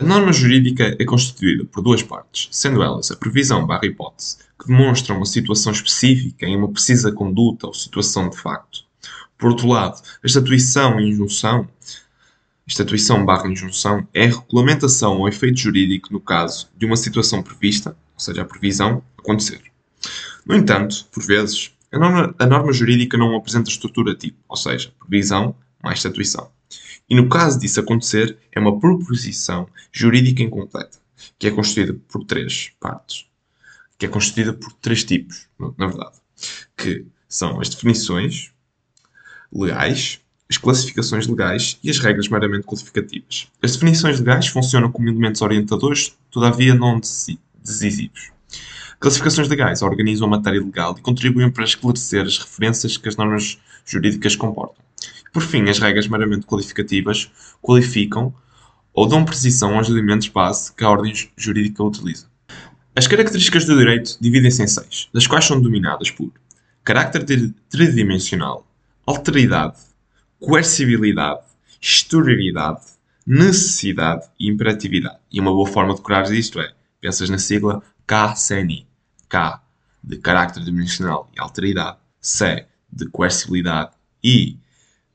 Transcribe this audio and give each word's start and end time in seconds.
A 0.00 0.04
norma 0.04 0.32
jurídica 0.32 0.96
é 0.98 1.04
constituída 1.04 1.62
por 1.66 1.82
duas 1.82 2.02
partes, 2.02 2.48
sendo 2.50 2.82
elas 2.82 3.10
a 3.10 3.16
previsão 3.16 3.66
barra 3.66 3.84
hipótese, 3.84 4.38
que 4.58 4.66
demonstram 4.66 5.18
uma 5.18 5.26
situação 5.26 5.72
específica 5.72 6.46
em 6.46 6.56
uma 6.56 6.72
precisa 6.72 7.12
conduta 7.12 7.66
ou 7.66 7.74
situação 7.74 8.30
de 8.30 8.38
facto. 8.38 8.86
Por 9.36 9.50
outro 9.50 9.68
lado, 9.68 10.00
a 10.24 10.26
estatuição 10.26 10.98
e 10.98 11.10
injunção, 11.10 11.68
estatuição 12.66 13.26
barra 13.26 13.46
injunção, 13.46 14.08
é 14.14 14.24
a 14.24 14.28
regulamentação 14.28 15.18
ou 15.18 15.28
efeito 15.28 15.60
jurídico 15.60 16.10
no 16.10 16.20
caso 16.20 16.70
de 16.78 16.86
uma 16.86 16.96
situação 16.96 17.42
prevista, 17.42 17.90
ou 18.14 18.20
seja, 18.20 18.40
a 18.40 18.46
previsão, 18.46 19.02
acontecer. 19.18 19.60
No 20.46 20.56
entanto, 20.56 21.04
por 21.12 21.22
vezes, 21.26 21.72
a 21.92 21.98
norma, 21.98 22.34
a 22.38 22.46
norma 22.46 22.72
jurídica 22.72 23.18
não 23.18 23.36
apresenta 23.36 23.68
estrutura 23.68 24.14
tipo, 24.14 24.38
ou 24.48 24.56
seja, 24.56 24.94
previsão 24.98 25.54
mais 25.82 25.98
estatuição. 25.98 26.50
E 27.10 27.14
no 27.16 27.28
caso 27.28 27.58
disso 27.58 27.80
acontecer, 27.80 28.38
é 28.52 28.60
uma 28.60 28.78
proposição 28.78 29.68
jurídica 29.90 30.44
incompleta, 30.44 30.98
que 31.36 31.48
é 31.48 31.50
constituída 31.50 31.98
por 32.08 32.24
três 32.24 32.70
partes, 32.78 33.26
que 33.98 34.06
é 34.06 34.08
constituída 34.08 34.52
por 34.52 34.72
três 34.74 35.02
tipos, 35.02 35.48
na 35.76 35.88
verdade, 35.88 36.16
que 36.76 37.04
são 37.28 37.60
as 37.60 37.68
definições 37.68 38.52
legais, 39.52 40.20
as 40.48 40.56
classificações 40.56 41.26
legais 41.26 41.80
e 41.82 41.90
as 41.90 41.98
regras 41.98 42.28
meramente 42.28 42.64
qualificativas. 42.64 43.48
As 43.60 43.72
definições 43.72 44.20
legais 44.20 44.46
funcionam 44.46 44.92
como 44.92 45.08
elementos 45.08 45.42
orientadores, 45.42 46.16
todavia 46.30 46.74
não 46.76 47.00
decisivos. 47.00 48.30
Classificações 49.00 49.48
legais 49.48 49.82
organizam 49.82 50.28
a 50.28 50.30
matéria 50.30 50.60
legal 50.60 50.94
e 50.96 51.00
contribuem 51.00 51.50
para 51.50 51.64
esclarecer 51.64 52.24
as 52.24 52.38
referências 52.38 52.96
que 52.96 53.08
as 53.08 53.16
normas 53.16 53.58
jurídicas 53.84 54.36
comportam. 54.36 54.89
Por 55.32 55.42
fim, 55.42 55.68
as 55.68 55.78
regras 55.78 56.08
meramente 56.08 56.46
qualificativas 56.46 57.30
qualificam 57.62 58.34
ou 58.92 59.06
dão 59.06 59.24
precisão 59.24 59.76
aos 59.76 59.88
elementos 59.88 60.28
base 60.28 60.72
que 60.72 60.84
a 60.84 60.90
ordem 60.90 61.12
jurídica 61.36 61.82
utiliza. 61.82 62.28
As 62.94 63.06
características 63.06 63.64
do 63.64 63.78
direito 63.78 64.18
dividem-se 64.20 64.62
em 64.62 64.66
seis, 64.66 65.08
das 65.14 65.26
quais 65.26 65.44
são 65.44 65.60
dominadas 65.60 66.10
por 66.10 66.32
carácter 66.82 67.24
tridimensional, 67.68 68.66
alteridade, 69.06 69.78
coercibilidade, 70.40 71.40
historialidade, 71.80 72.80
necessidade 73.26 74.28
e 74.38 74.48
imperatividade. 74.48 75.18
E 75.30 75.40
uma 75.40 75.52
boa 75.52 75.66
forma 75.66 75.94
de 75.94 76.00
decorar 76.00 76.30
isto 76.32 76.60
é, 76.60 76.72
pensas 77.00 77.30
na 77.30 77.38
sigla 77.38 77.82
KCNI. 78.06 78.86
K 79.28 79.62
de 80.02 80.16
carácter 80.16 80.64
dimensional 80.64 81.30
e 81.36 81.40
alteridade, 81.40 81.98
C 82.20 82.66
de 82.92 83.06
coercibilidade 83.06 83.92
e 84.24 84.56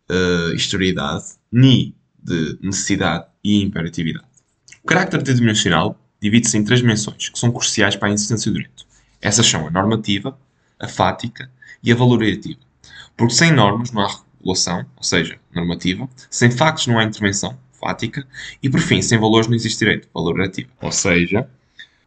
uh, 0.09 0.53
historiedade, 0.53 1.25
ni 1.51 1.95
de 2.21 2.57
necessidade 2.61 3.25
e 3.43 3.61
imperatividade. 3.61 4.25
O 4.83 4.87
carácter 4.87 5.21
tridimensional 5.21 5.99
divide-se 6.21 6.57
em 6.57 6.63
três 6.63 6.81
dimensões 6.81 7.29
que 7.29 7.37
são 7.37 7.51
cruciais 7.51 7.95
para 7.95 8.09
a 8.09 8.11
existência 8.11 8.51
do 8.51 8.57
direito. 8.57 8.85
Essas 9.21 9.45
são 9.45 9.67
a 9.67 9.71
normativa, 9.71 10.37
a 10.79 10.87
fática 10.87 11.49
e 11.83 11.91
a 11.91 11.95
valorativa. 11.95 12.59
Porque 13.15 13.33
sem 13.33 13.51
normas 13.51 13.91
não 13.91 14.01
há 14.01 14.19
regulação, 14.37 14.85
ou 14.95 15.03
seja, 15.03 15.37
normativa, 15.53 16.09
sem 16.29 16.51
factos 16.51 16.87
não 16.87 16.99
há 16.99 17.03
intervenção, 17.03 17.57
fática, 17.79 18.27
e 18.61 18.69
por 18.69 18.79
fim, 18.79 19.01
sem 19.01 19.19
valores 19.19 19.47
não 19.47 19.55
existe 19.55 19.79
direito, 19.79 20.07
valorativa. 20.13 20.69
Ou 20.81 20.91
seja, 20.91 21.47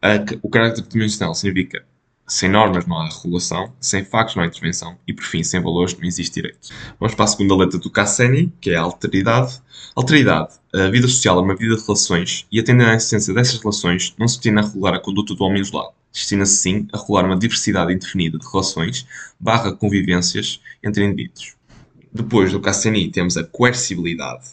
a, 0.03 0.11
o 0.43 0.49
carácter 0.49 0.83
dimensional 0.83 1.35
significa 1.35 1.85
sem 2.29 2.51
normas 2.51 2.87
não 2.87 2.98
há 2.98 3.09
regulação, 3.09 3.73
sem 3.81 4.05
factos 4.05 4.37
não 4.37 4.43
há 4.43 4.47
intervenção 4.47 4.98
e, 5.07 5.15
por 5.15 5.25
fim, 5.25 5.43
sem 5.43 5.61
valores 5.61 5.97
não 5.97 6.05
existe 6.05 6.35
direito. 6.35 6.69
Vamos 7.01 7.15
para 7.15 7.25
a 7.25 7.29
segunda 7.29 7.57
letra 7.57 7.79
do 7.79 7.91
Cassini, 7.91 8.53
que 8.61 8.70
é 8.70 8.77
a 8.77 8.83
alteridade. 8.83 9.61
Alteridade. 9.97 10.55
A 10.75 10.89
vida 10.89 11.09
social 11.09 11.39
é 11.39 11.43
uma 11.43 11.57
vida 11.57 11.75
de 11.75 11.83
relações 11.83 12.47
e, 12.53 12.61
atendendo 12.61 12.91
à 12.91 12.95
essência 12.95 13.33
dessas 13.33 13.59
relações, 13.59 14.15
não 14.19 14.29
se 14.29 14.37
destina 14.37 14.61
a 14.61 14.65
regular 14.65 14.95
a 14.95 15.01
conduta 15.01 15.35
do 15.35 15.43
homem 15.43 15.62
isolado. 15.62 15.95
Destina-se, 16.12 16.57
sim, 16.59 16.87
a 16.93 16.98
regular 16.98 17.25
uma 17.25 17.37
diversidade 17.37 17.93
indefinida 17.93 18.39
de 18.39 18.47
relações 18.47 19.07
barra 19.41 19.73
convivências 19.73 20.61
entre 20.83 21.05
indivíduos. 21.05 21.57
Depois 22.13 22.52
do 22.52 22.61
Cassini 22.61 23.11
temos 23.11 23.36
a 23.36 23.45
coercibilidade, 23.45 24.47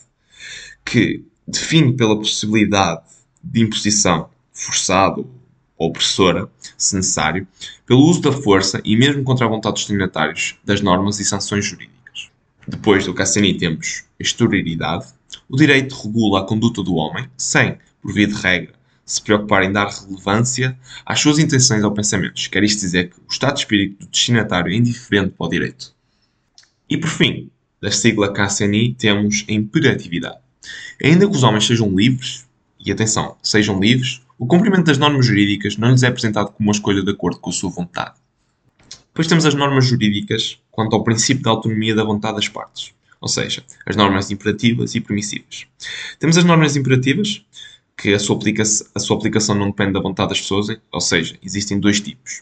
que 0.85 1.25
define 1.47 1.93
pela 1.93 2.17
possibilidade 2.17 3.01
de 3.43 3.61
imposição 3.61 4.29
forçado 4.53 5.29
opressora, 5.77 6.49
se 6.77 6.95
necessário, 6.95 7.47
pelo 7.85 8.01
uso 8.01 8.21
da 8.21 8.31
força 8.31 8.81
e 8.83 8.95
mesmo 8.95 9.23
contra 9.23 9.45
a 9.45 9.49
vontade 9.49 9.75
dos 9.75 9.83
destinatários 9.83 10.55
das 10.63 10.81
normas 10.81 11.19
e 11.19 11.25
sanções 11.25 11.65
jurídicas. 11.65 12.29
Depois 12.67 13.05
do 13.05 13.13
Cassini 13.13 13.57
temos 13.57 14.05
a 14.19 14.23
exterioridade. 14.23 15.05
O 15.49 15.55
direito 15.55 15.95
regula 15.95 16.39
a 16.39 16.43
conduta 16.43 16.81
do 16.81 16.95
homem, 16.95 17.29
sem, 17.37 17.77
por 18.01 18.13
via 18.13 18.27
de 18.27 18.33
regra, 18.33 18.73
se 19.05 19.21
preocupar 19.21 19.63
em 19.63 19.71
dar 19.71 19.87
relevância 19.87 20.77
às 21.05 21.19
suas 21.19 21.37
intenções 21.37 21.83
ou 21.83 21.91
pensamentos. 21.91 22.47
Quer 22.47 22.63
isto 22.63 22.79
dizer 22.79 23.09
que 23.09 23.19
o 23.19 23.31
estado 23.31 23.53
de 23.53 23.59
espírito 23.59 23.99
do 23.99 24.09
destinatário 24.09 24.71
é 24.71 24.75
indiferente 24.75 25.35
para 25.37 25.45
o 25.45 25.49
direito. 25.49 25.93
E 26.89 26.97
por 26.97 27.09
fim, 27.09 27.51
da 27.81 27.91
sigla 27.91 28.33
KCNI, 28.33 28.95
temos 28.95 29.45
a 29.47 29.51
imperatividade. 29.51 30.39
Ainda 31.03 31.27
que 31.27 31.35
os 31.35 31.43
homens 31.43 31.67
sejam 31.67 31.95
livres, 31.95 32.47
e 32.79 32.91
atenção, 32.91 33.35
sejam 33.43 33.79
livres, 33.79 34.21
o 34.37 34.45
cumprimento 34.45 34.85
das 34.85 34.97
normas 34.97 35.25
jurídicas 35.25 35.77
não 35.77 35.91
lhes 35.91 36.03
é 36.03 36.07
apresentado 36.07 36.51
como 36.51 36.67
uma 36.67 36.73
escolha 36.73 37.01
de 37.01 37.11
acordo 37.11 37.39
com 37.39 37.49
a 37.49 37.53
sua 37.53 37.69
vontade. 37.69 38.15
Depois 39.07 39.27
temos 39.27 39.45
as 39.45 39.53
normas 39.53 39.85
jurídicas 39.85 40.59
quanto 40.69 40.93
ao 40.93 41.03
princípio 41.03 41.41
da 41.41 41.51
autonomia 41.51 41.95
da 41.95 42.03
vontade 42.03 42.35
das 42.35 42.49
partes, 42.49 42.93
ou 43.21 43.29
seja, 43.29 43.63
as 43.85 43.95
normas 43.95 44.29
imperativas 44.31 44.93
e 44.93 44.99
permissivas. 44.99 45.65
Temos 46.19 46.37
as 46.37 46.43
normas 46.43 46.75
imperativas, 46.75 47.45
que 47.97 48.13
a 48.13 48.19
sua, 48.19 48.37
a 48.93 48.99
sua 48.99 49.15
aplicação 49.15 49.55
não 49.55 49.67
depende 49.69 49.93
da 49.93 50.01
vontade 50.01 50.29
das 50.29 50.41
pessoas, 50.41 50.67
ou 50.91 50.99
seja, 50.99 51.37
existem 51.41 51.79
dois 51.79 52.01
tipos. 52.01 52.41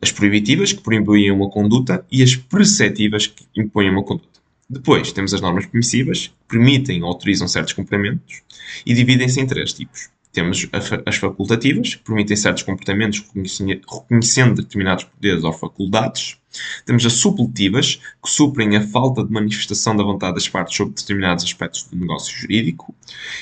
As 0.00 0.12
proibitivas, 0.12 0.72
que 0.72 0.80
proíbem 0.80 1.32
uma 1.32 1.50
conduta, 1.50 2.06
e 2.08 2.22
as 2.22 2.36
preceptivas, 2.36 3.26
que 3.26 3.44
impõem 3.56 3.90
uma 3.90 4.04
conduta. 4.04 4.38
Depois 4.70 5.10
temos 5.10 5.34
as 5.34 5.40
normas 5.40 5.66
permissivas, 5.66 6.28
que 6.28 6.34
permitem 6.46 7.02
ou 7.02 7.08
autorizam 7.08 7.48
certos 7.48 7.72
cumprimentos, 7.72 8.42
e 8.86 8.94
dividem-se 8.94 9.40
em 9.40 9.46
três 9.46 9.72
tipos. 9.72 10.08
Temos 10.38 10.68
as 11.04 11.16
facultativas, 11.16 11.96
que 11.96 12.04
permitem 12.04 12.36
certos 12.36 12.62
comportamentos 12.62 13.24
reconhecendo 13.34 14.62
determinados 14.62 15.02
poderes 15.02 15.42
ou 15.42 15.52
faculdades. 15.52 16.38
Temos 16.86 17.04
as 17.04 17.14
supletivas, 17.14 18.00
que 18.22 18.30
suprem 18.30 18.76
a 18.76 18.86
falta 18.86 19.24
de 19.24 19.32
manifestação 19.32 19.96
da 19.96 20.04
vontade 20.04 20.34
das 20.34 20.48
partes 20.48 20.76
sobre 20.76 20.94
determinados 20.94 21.42
aspectos 21.42 21.88
do 21.90 21.96
negócio 21.96 22.32
jurídico. 22.32 22.94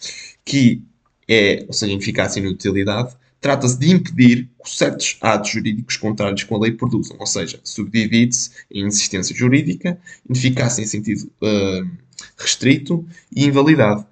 que 0.44 0.82
é, 1.31 1.65
ou 1.69 1.73
seja, 1.73 1.93
ineficácia 1.93 2.41
e 2.41 2.43
inutilidade, 2.43 3.15
trata-se 3.41 3.79
de 3.79 3.88
impedir 3.88 4.49
que 4.65 4.69
certos 4.69 5.17
atos 5.21 5.53
jurídicos 5.53 5.97
contrários 5.97 6.43
com 6.43 6.56
a 6.56 6.59
lei 6.59 6.73
produzam, 6.73 7.17
ou 7.21 7.27
seja, 7.27 7.61
subdivide-se 7.62 8.50
em 8.69 8.85
insistência 8.85 9.35
jurídica, 9.35 9.97
ineficácia 10.29 10.82
em 10.82 10.87
sentido 10.87 11.31
uh, 11.41 11.88
restrito 12.37 13.06
e 13.35 13.47
invalidade. 13.47 14.05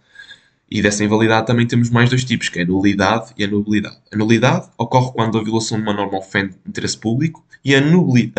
E 0.70 0.80
dessa 0.80 1.02
invalidade 1.02 1.46
também 1.46 1.66
temos 1.66 1.90
mais 1.90 2.08
dois 2.08 2.24
tipos, 2.24 2.48
que 2.48 2.60
é 2.60 2.62
a 2.62 2.66
nulidade 2.66 3.32
e 3.36 3.42
a 3.42 3.48
nubilidade. 3.48 3.98
A 4.12 4.16
nulidade 4.16 4.68
ocorre 4.78 5.12
quando 5.12 5.38
a 5.38 5.42
violação 5.42 5.78
de 5.78 5.82
uma 5.82 5.94
norma 5.94 6.18
ofende 6.18 6.54
interesse 6.66 6.96
público 6.96 7.44
e 7.64 7.74
a, 7.74 7.80
nubli, 7.80 8.32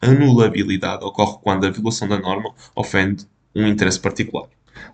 a 0.00 0.06
anulabilidade 0.06 1.04
ocorre 1.04 1.38
quando 1.42 1.66
a 1.66 1.70
violação 1.70 2.06
da 2.06 2.18
norma 2.18 2.54
ofende 2.76 3.26
um 3.56 3.66
interesse 3.66 3.98
particular. 3.98 4.48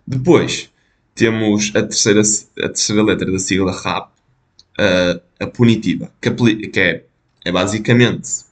Depois, 0.06 0.70
temos 1.18 1.72
a 1.74 1.82
terceira, 1.82 2.22
a 2.60 2.68
terceira 2.68 3.02
letra 3.02 3.30
da 3.30 3.38
sigla 3.40 3.72
RAP, 3.72 4.10
a, 4.78 5.44
a 5.44 5.46
punitiva, 5.48 6.12
que, 6.22 6.30
que 6.68 6.80
é, 6.80 7.04
é 7.44 7.50
basicamente 7.50 8.46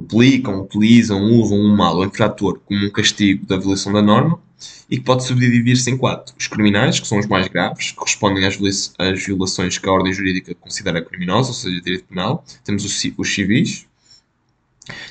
aplicam, 0.00 0.62
utilizam, 0.62 1.22
usam 1.22 1.58
um 1.58 1.76
mal 1.76 1.96
ou 1.96 2.06
infrator 2.06 2.58
como 2.64 2.86
um 2.86 2.90
castigo 2.90 3.46
da 3.46 3.58
violação 3.58 3.92
da 3.92 4.00
norma 4.00 4.40
e 4.88 4.96
que 4.96 5.04
pode 5.04 5.24
subdividir-se 5.24 5.90
em 5.90 5.96
quatro. 5.98 6.34
Os 6.38 6.46
criminais, 6.46 6.98
que 6.98 7.06
são 7.06 7.18
os 7.18 7.26
mais 7.26 7.48
graves, 7.48 7.90
que 7.90 7.96
correspondem 7.96 8.46
às, 8.46 8.58
às 8.98 9.22
violações 9.22 9.76
que 9.76 9.86
a 9.86 9.92
ordem 9.92 10.12
jurídica 10.12 10.54
considera 10.54 11.04
criminosas, 11.04 11.48
ou 11.48 11.54
seja, 11.54 11.82
direito 11.82 12.04
penal. 12.04 12.42
Temos 12.64 12.84
os, 12.84 13.12
os 13.18 13.34
civis. 13.34 13.86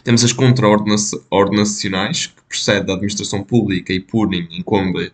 Temos 0.04 0.24
as 0.24 0.32
contraordenacionais, 0.32 2.28
que 2.28 2.42
procedem 2.48 2.86
da 2.86 2.94
administração 2.94 3.44
pública 3.44 3.92
e 3.92 4.00
punem 4.00 4.48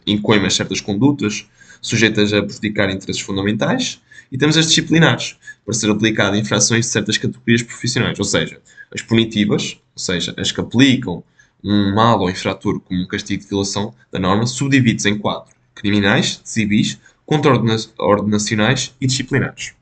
em 0.06 0.18
coimas 0.18 0.56
certas 0.56 0.82
condutas 0.82 1.48
sujeitas 1.82 2.34
a 2.34 2.42
prejudicar 2.42 2.90
interesses 2.90 3.22
fundamentais. 3.22 4.02
E 4.32 4.38
temos 4.38 4.58
as 4.58 4.68
disciplinares, 4.68 5.38
para 5.66 5.74
ser 5.74 5.90
aplicada 5.90 6.38
em 6.38 6.42
infrações 6.42 6.86
de 6.86 6.92
certas 6.92 7.18
categorias 7.18 7.64
profissionais, 7.64 8.20
ou 8.20 8.26
seja, 8.26 8.62
as 8.94 9.02
punitivas, 9.02 9.80
ou 9.96 10.02
seja, 10.02 10.36
as 10.38 10.52
que 10.52 10.62
aplicam 10.62 11.24
um 11.64 11.94
mal 11.96 12.20
ou 12.20 12.30
infrator 12.30 12.80
como 12.80 13.02
um 13.02 13.08
castigo 13.08 13.42
de 13.42 13.50
violação 13.50 13.94
da 14.12 14.20
norma, 14.20 14.46
subdivide-se 14.46 15.10
em 15.10 15.18
quatro: 15.18 15.56
criminais, 15.74 16.42
civis, 16.44 17.00
contraordenacionais 17.26 18.94
e 19.02 19.08
disciplinares. 19.08 19.74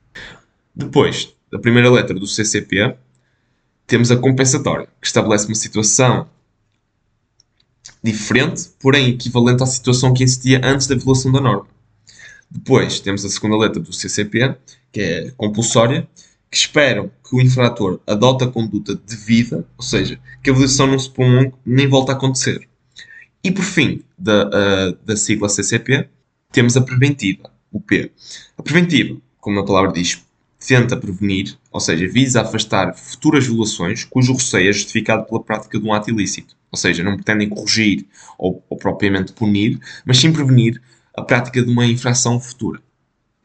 Depois 0.74 1.34
da 1.52 1.58
primeira 1.58 1.90
letra 1.90 2.18
do 2.18 2.26
CCP, 2.26 2.94
temos 3.88 4.10
a 4.10 4.16
compensatória, 4.16 4.86
que 5.00 5.06
estabelece 5.06 5.46
uma 5.46 5.54
situação 5.54 6.28
diferente, 8.04 8.68
porém 8.78 9.08
equivalente 9.08 9.62
à 9.62 9.66
situação 9.66 10.12
que 10.12 10.22
existia 10.22 10.60
antes 10.62 10.86
da 10.86 10.94
violação 10.94 11.32
da 11.32 11.40
norma. 11.40 11.66
Depois 12.50 13.00
temos 13.00 13.24
a 13.24 13.30
segunda 13.30 13.56
letra 13.56 13.80
do 13.80 13.92
CCP, 13.92 14.56
que 14.92 15.00
é 15.00 15.30
compulsória, 15.36 16.06
que 16.50 16.56
esperam 16.56 17.10
que 17.26 17.34
o 17.34 17.40
infrator 17.40 17.98
adote 18.06 18.44
a 18.44 18.48
conduta 18.48 18.94
devida, 18.94 19.66
ou 19.76 19.82
seja, 19.82 20.20
que 20.42 20.50
a 20.50 20.52
violação 20.52 20.86
não 20.86 20.98
se 20.98 21.10
prolongue 21.10 21.54
nem 21.64 21.88
volte 21.88 22.10
a 22.10 22.14
acontecer. 22.14 22.68
E 23.42 23.50
por 23.50 23.64
fim, 23.64 24.02
da, 24.18 24.90
da 25.04 25.16
sigla 25.16 25.48
CCP, 25.48 26.08
temos 26.52 26.76
a 26.76 26.82
preventiva, 26.82 27.50
o 27.72 27.80
P. 27.80 28.12
A 28.56 28.62
preventiva, 28.62 29.18
como 29.40 29.60
a 29.60 29.64
palavra 29.64 29.92
diz, 29.92 30.22
tenta 30.58 30.96
prevenir, 30.96 31.56
ou 31.70 31.80
seja, 31.80 32.08
visa 32.08 32.42
afastar 32.42 32.94
futuras 32.94 33.46
violações 33.46 34.04
cujo 34.04 34.32
receio 34.32 34.70
é 34.70 34.72
justificado 34.72 35.24
pela 35.24 35.42
prática 35.42 35.78
de 35.78 35.86
um 35.86 35.92
ato 35.92 36.10
ilícito. 36.10 36.56
Ou 36.70 36.78
seja, 36.78 37.02
não 37.02 37.14
pretendem 37.14 37.48
corrigir 37.48 38.06
ou, 38.36 38.62
ou 38.68 38.76
propriamente 38.76 39.32
punir, 39.32 39.78
mas 40.04 40.18
sim 40.18 40.32
prevenir 40.32 40.80
a 41.16 41.22
prática 41.22 41.62
de 41.62 41.70
uma 41.70 41.86
infração 41.86 42.38
futura. 42.40 42.80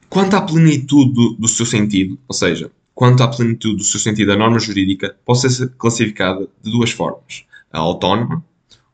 Quanto 0.10 0.36
à 0.36 0.42
plenitude 0.42 1.14
do, 1.14 1.34
do 1.34 1.48
seu 1.48 1.66
sentido, 1.66 2.20
ou 2.28 2.36
seja, 2.36 2.72
quanto 2.94 3.24
à 3.24 3.28
plenitude 3.28 3.78
do 3.78 3.84
seu 3.84 4.00
sentido 4.00 4.32
a 4.32 4.38
norma 4.38 4.60
jurídica, 4.60 5.16
pode 5.26 5.40
ser 5.40 5.70
classificada 5.78 6.48
de 6.62 6.72
duas 6.72 6.92
formas: 6.92 7.46
a 7.72 7.80
autónoma 7.80 8.44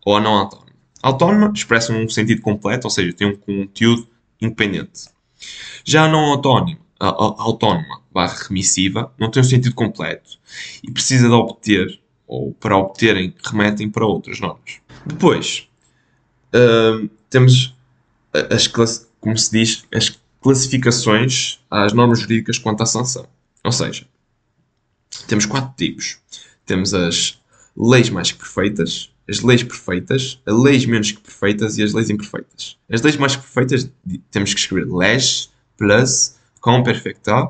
ou 0.06 0.16
a 0.16 0.21
não 0.21 0.33
autónoma. 0.33 0.69
A 1.01 1.07
autónoma 1.07 1.51
expressa 1.54 1.94
um 1.94 2.07
sentido 2.07 2.42
completo, 2.42 2.88
ou 2.88 2.92
seja, 2.92 3.13
tem 3.13 3.27
um 3.27 3.36
conteúdo 3.36 4.07
independente. 4.42 5.10
Já 5.83 6.06
a 6.06 6.07
não 6.07 6.19
autónoma, 6.19 6.77
autónoma 7.00 8.01
barra 8.12 8.36
remissiva, 8.48 9.13
não 9.18 9.31
tem 9.31 9.42
um 9.42 9.46
sentido 9.46 9.75
completo 9.75 10.38
e 10.84 10.92
precisa 10.92 11.28
de 11.28 11.34
obter, 11.34 12.00
ou 12.28 12.54
para 12.54 12.78
obterem, 12.78 13.34
remetem 13.44 13.90
para 13.90 14.06
outras 14.06 14.40
normas. 14.40 14.80
Depois, 15.06 15.68
uh, 16.54 17.10
temos 17.30 17.75
as, 18.50 18.68
como 19.19 19.38
se 19.38 19.51
diz, 19.51 19.86
as 19.94 20.19
classificações 20.42 21.60
às 21.69 21.94
normas 21.94 22.19
jurídicas 22.19 22.57
quanto 22.57 22.84
à 22.84 22.86
sanção. 22.86 23.28
Ou 23.63 23.72
seja, 23.72 24.06
temos 25.28 25.45
quatro 25.45 25.74
tipos. 25.75 26.19
Temos 26.66 26.94
as 26.94 27.40
leis 27.75 28.10
mais 28.10 28.31
que 28.31 28.38
perfeitas, 28.38 29.12
as 29.28 29.42
leis 29.42 29.63
perfeitas, 29.63 30.40
as 30.45 30.54
leis 30.54 30.86
menos 30.86 31.12
que 31.12 31.19
perfeitas 31.19 31.78
e 31.78 31.84
as 31.84 31.94
leis 31.94 32.10
imperfeitas. 32.10 32.78
As 32.90 33.02
leis 33.02 33.18
mais 33.18 33.36
perfeitas 33.36 33.90
temos 34.31 34.54
que 34.54 34.60
escrever 34.60 34.92
leis 34.92 35.50
plus 35.78 36.36
com 36.60 36.84
perfecta. 36.84 37.50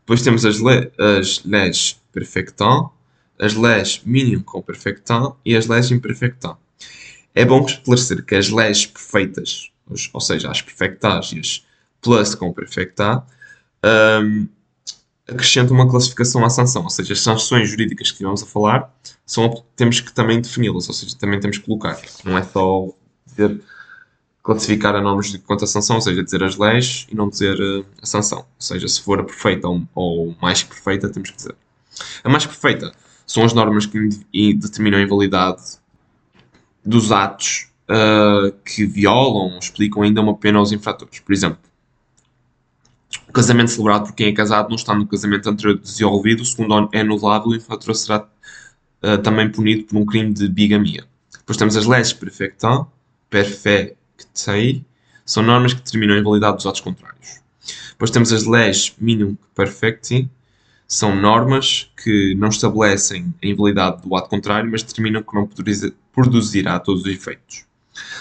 Depois 0.00 0.22
temos 0.22 0.44
as, 0.44 0.60
le 0.60 0.92
as 0.98 1.42
leis 1.44 2.00
perfecta, 2.12 2.90
as 3.38 3.54
leis 3.54 4.02
minimum 4.04 4.42
com 4.42 4.62
perfecta 4.62 5.32
e 5.44 5.56
as 5.56 5.66
leis 5.66 5.90
imperfecta. 5.90 6.56
É 7.34 7.44
bom 7.44 7.64
esclarecer 7.64 8.24
que 8.24 8.34
as 8.34 8.50
leis 8.50 8.86
perfeitas 8.86 9.72
ou 10.12 10.20
seja, 10.20 10.50
as 10.50 10.62
perfectágias 10.62 11.64
plus 12.00 12.34
com 12.34 12.52
perfectá, 12.52 13.24
um, 14.22 14.48
acrescenta 15.26 15.72
uma 15.72 15.88
classificação 15.88 16.44
à 16.44 16.50
sanção, 16.50 16.82
ou 16.82 16.90
seja, 16.90 17.14
as 17.14 17.20
sanções 17.20 17.70
jurídicas 17.70 18.08
que 18.08 18.14
estivemos 18.14 18.42
a 18.42 18.46
falar, 18.46 18.94
são, 19.24 19.64
temos 19.74 20.00
que 20.00 20.12
também 20.12 20.40
defini-las, 20.40 20.88
ou 20.88 20.94
seja, 20.94 21.16
também 21.16 21.40
temos 21.40 21.58
que 21.58 21.64
colocar. 21.64 21.98
Não 22.24 22.36
é 22.36 22.42
só 22.42 22.88
dizer, 23.26 23.58
classificar 24.44 24.94
a 24.94 25.00
normas 25.00 25.32
de 25.32 25.38
quanto 25.38 25.64
à 25.64 25.66
sanção, 25.66 25.96
ou 25.96 26.02
seja, 26.02 26.22
dizer 26.22 26.44
as 26.44 26.58
leis 26.58 27.06
e 27.10 27.16
não 27.16 27.30
dizer 27.30 27.58
uh, 27.58 27.84
a 28.00 28.06
sanção. 28.06 28.40
Ou 28.40 28.46
seja, 28.58 28.86
se 28.86 29.00
for 29.00 29.18
a 29.18 29.24
perfeita 29.24 29.66
ou, 29.66 29.82
ou 29.94 30.36
mais 30.40 30.62
perfeita, 30.62 31.08
temos 31.08 31.30
que 31.30 31.36
dizer. 31.36 31.56
A 32.22 32.28
mais 32.28 32.44
perfeita 32.44 32.92
são 33.26 33.42
as 33.42 33.54
normas 33.54 33.86
que 33.86 33.98
determinam 34.54 34.98
a 34.98 35.02
invalidade 35.02 35.62
dos 36.84 37.10
atos 37.10 37.70
uh, 37.88 38.52
que 38.66 38.84
violam, 38.84 39.58
explicam 39.58 40.02
ainda 40.02 40.20
uma 40.20 40.36
pena 40.36 40.58
aos 40.58 40.72
infratores. 40.72 41.20
Por 41.20 41.32
exemplo, 41.32 41.58
o 43.26 43.32
casamento 43.32 43.70
celebrado 43.70 44.04
por 44.04 44.14
quem 44.14 44.28
é 44.28 44.32
casado 44.32 44.68
não 44.68 44.76
está 44.76 44.94
no 44.94 45.06
casamento 45.06 45.48
anterior 45.48 45.78
desenvolvido, 45.78 46.42
o 46.42 46.44
segundo 46.44 46.90
é 46.92 47.00
anulável 47.00 47.52
e 47.52 47.54
o 47.54 47.56
infrator 47.56 47.94
será 47.94 48.28
uh, 49.02 49.18
também 49.22 49.50
punido 49.50 49.84
por 49.84 49.96
um 49.96 50.04
crime 50.04 50.34
de 50.34 50.46
bigamia. 50.50 51.06
Depois 51.38 51.56
temos 51.56 51.76
as 51.78 51.86
leis 51.86 52.12
perfecta, 54.16 54.34
perfectei, 54.34 54.84
são 55.24 55.42
normas 55.42 55.72
que 55.72 55.82
determinam 55.82 56.16
a 56.16 56.18
invalidade 56.18 56.56
dos 56.56 56.66
atos 56.66 56.80
contrários. 56.80 57.40
Depois 57.90 58.10
temos 58.10 58.32
as 58.32 58.44
leis 58.44 58.94
minimum 58.98 59.36
perfecti, 59.54 60.28
são 60.86 61.16
normas 61.16 61.90
que 62.02 62.34
não 62.34 62.48
estabelecem 62.48 63.34
a 63.42 63.46
invalidade 63.46 64.02
do 64.02 64.14
ato 64.14 64.28
contrário, 64.28 64.70
mas 64.70 64.82
determinam 64.82 65.22
que 65.22 65.34
não 65.34 65.48
produzirá 66.12 66.78
todos 66.78 67.02
os 67.02 67.08
efeitos. 67.08 67.64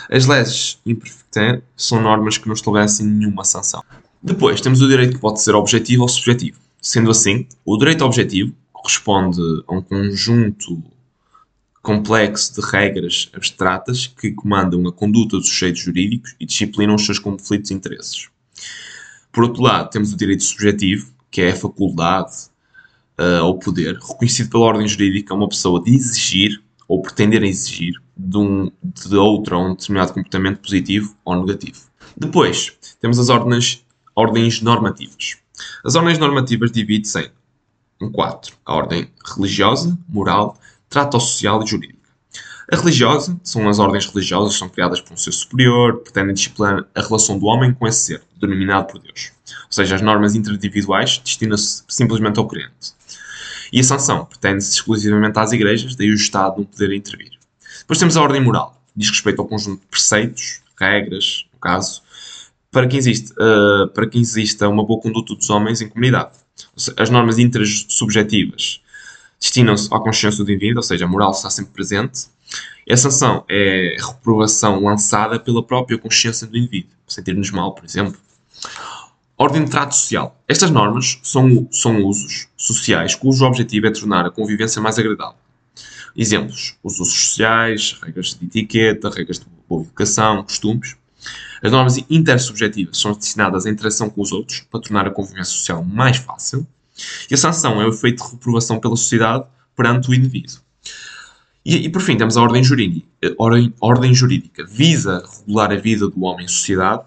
As 0.09 0.25
leis 0.25 0.79
imperfectas 0.85 1.61
são 1.75 2.01
normas 2.01 2.37
que 2.37 2.47
não 2.47 2.53
estabelecem 2.53 3.05
nenhuma 3.05 3.43
sanção. 3.43 3.83
Depois, 4.21 4.61
temos 4.61 4.81
o 4.81 4.87
direito 4.87 5.15
que 5.15 5.19
pode 5.19 5.41
ser 5.41 5.55
objetivo 5.55 6.03
ou 6.03 6.09
subjetivo. 6.09 6.57
Sendo 6.81 7.11
assim, 7.11 7.47
o 7.65 7.77
direito 7.77 8.05
objetivo 8.05 8.53
corresponde 8.71 9.41
a 9.67 9.73
um 9.73 9.81
conjunto 9.81 10.81
complexo 11.83 12.55
de 12.55 12.65
regras 12.65 13.29
abstratas 13.33 14.07
que 14.07 14.31
comandam 14.31 14.87
a 14.87 14.91
conduta 14.91 15.37
dos 15.37 15.49
sujeitos 15.49 15.81
jurídicos 15.81 16.33
e 16.39 16.45
disciplinam 16.45 16.95
os 16.95 17.05
seus 17.05 17.19
conflitos 17.19 17.67
de 17.67 17.75
interesses. 17.75 18.29
Por 19.33 19.43
outro 19.43 19.61
lado, 19.61 19.89
temos 19.89 20.13
o 20.13 20.17
direito 20.17 20.43
subjetivo, 20.43 21.11
que 21.29 21.41
é 21.41 21.51
a 21.51 21.55
faculdade 21.55 22.31
uh, 23.19 23.43
ou 23.43 23.59
poder 23.59 23.95
reconhecido 23.95 24.49
pela 24.49 24.63
ordem 24.63 24.87
jurídica 24.87 25.33
a 25.33 25.37
uma 25.37 25.49
pessoa 25.49 25.83
de 25.83 25.93
exigir 25.93 26.63
ou 26.87 27.01
pretender 27.01 27.43
exigir 27.43 27.93
de, 28.15 28.37
um, 28.37 28.71
de 28.81 29.15
outro 29.17 29.59
um 29.59 29.75
determinado 29.75 30.13
comportamento 30.13 30.59
positivo 30.59 31.13
ou 31.25 31.45
negativo. 31.45 31.81
Depois, 32.15 32.71
temos 33.01 33.19
as 33.19 33.27
ordens, 33.27 33.83
ordens 34.15 34.61
normativas. 34.61 35.37
As 35.83 35.95
ordens 35.95 36.17
normativas 36.17 36.71
dividem-se 36.71 37.29
em 37.99 38.09
quatro. 38.09 38.55
A 38.65 38.75
ordem 38.75 39.09
religiosa, 39.35 39.97
moral, 40.07 40.57
trato 40.93 41.19
social 41.19 41.63
e 41.63 41.65
jurídica. 41.65 41.97
A 42.71 42.75
religiosa 42.75 43.35
são 43.43 43.67
as 43.67 43.79
ordens 43.79 44.05
religiosas, 44.05 44.53
são 44.53 44.69
criadas 44.69 45.01
por 45.01 45.13
um 45.13 45.17
ser 45.17 45.31
superior, 45.31 45.97
pretendem 45.97 46.35
disciplinar 46.35 46.85
a 46.93 47.01
relação 47.01 47.39
do 47.39 47.47
homem 47.47 47.73
com 47.73 47.87
esse 47.87 48.05
ser, 48.05 48.21
denominado 48.39 48.87
por 48.87 48.99
Deus. 48.99 49.31
Ou 49.65 49.71
seja, 49.71 49.95
as 49.95 50.01
normas 50.03 50.35
interindividuais 50.35 51.17
destinam-se 51.17 51.83
simplesmente 51.89 52.37
ao 52.37 52.47
crente. 52.47 52.93
E 53.71 53.79
a 53.79 53.83
sanção 53.83 54.25
pretende-se 54.25 54.71
exclusivamente 54.71 55.37
às 55.39 55.51
igrejas, 55.51 55.95
daí 55.95 56.11
o 56.11 56.13
Estado 56.13 56.59
não 56.59 56.65
poder 56.65 56.93
intervir. 56.93 57.31
Depois 57.79 57.97
temos 57.97 58.15
a 58.15 58.21
ordem 58.21 58.39
moral, 58.39 58.79
diz 58.95 59.09
respeito 59.09 59.41
ao 59.41 59.47
conjunto 59.47 59.81
de 59.81 59.87
preceitos, 59.87 60.61
regras, 60.79 61.45
no 61.51 61.59
caso, 61.59 62.03
para 62.71 62.87
que, 62.87 62.97
existe, 62.97 63.33
uh, 63.33 63.87
para 63.87 64.07
que 64.07 64.19
exista 64.19 64.69
uma 64.69 64.85
boa 64.85 65.01
conduta 65.01 65.33
dos 65.33 65.49
homens 65.49 65.81
em 65.81 65.89
comunidade. 65.89 66.33
As 66.97 67.09
normas 67.09 67.39
intersubjetivas 67.39 68.83
destinam-se 69.43 69.93
à 69.93 69.99
consciência 69.99 70.41
do 70.43 70.49
indivíduo, 70.49 70.77
ou 70.77 70.83
seja, 70.83 71.03
a 71.03 71.07
moral 71.07 71.31
está 71.31 71.49
sempre 71.49 71.73
presente. 71.73 72.27
E 72.87 72.93
a 72.93 72.97
sanção 72.97 73.43
é 73.49 73.97
a 73.99 74.07
reprovação 74.07 74.81
lançada 74.81 75.37
pela 75.37 75.61
própria 75.61 75.97
consciência 75.97 76.47
do 76.47 76.57
indivíduo, 76.57 76.91
sentir-nos 77.05 77.51
mal, 77.51 77.75
por 77.75 77.83
exemplo. 77.83 78.17
Ordem 79.37 79.65
de 79.65 79.71
trato 79.71 79.95
social. 79.95 80.41
Estas 80.47 80.69
normas 80.69 81.19
são, 81.23 81.67
são 81.71 82.05
usos 82.05 82.47
sociais 82.55 83.15
cujo 83.15 83.45
objetivo 83.45 83.87
é 83.87 83.91
tornar 83.91 84.25
a 84.25 84.31
convivência 84.31 84.81
mais 84.81 84.97
agradável. 84.97 85.35
Exemplos: 86.15 86.77
os 86.81 86.99
usos 86.99 87.13
sociais, 87.13 87.97
regras 88.01 88.37
de 88.39 88.45
etiqueta, 88.45 89.09
regras 89.09 89.39
de 89.39 89.45
boa 89.67 89.81
educação, 89.81 90.43
costumes. 90.43 90.95
As 91.61 91.71
normas 91.71 91.97
intersubjetivas 92.09 92.97
são 92.97 93.13
destinadas 93.13 93.65
à 93.65 93.69
interação 93.69 94.09
com 94.09 94.21
os 94.21 94.31
outros 94.31 94.61
para 94.69 94.79
tornar 94.79 95.07
a 95.07 95.11
convivência 95.11 95.53
social 95.53 95.83
mais 95.83 96.17
fácil. 96.17 96.65
E 97.29 97.33
a 97.33 97.37
sanção 97.37 97.81
é 97.81 97.85
o 97.85 97.89
efeito 97.89 98.23
de 98.23 98.31
reprovação 98.31 98.79
pela 98.79 98.95
sociedade 98.95 99.45
perante 99.75 100.09
o 100.09 100.13
indivíduo. 100.13 100.59
E, 101.65 101.77
e 101.77 101.89
por 101.89 102.01
fim, 102.01 102.17
temos 102.17 102.37
a 102.37 102.41
ordem 102.41 102.63
jurídica. 102.63 103.07
Ordem, 103.37 103.73
ordem 103.79 104.13
jurídica 104.13 104.65
visa 104.65 105.23
regular 105.39 105.71
a 105.71 105.77
vida 105.77 106.07
do 106.07 106.23
homem 106.23 106.45
em 106.45 106.49
sociedade 106.49 107.03